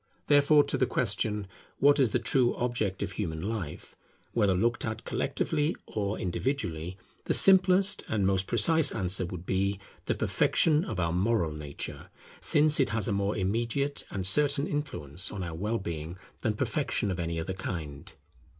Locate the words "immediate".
13.37-14.03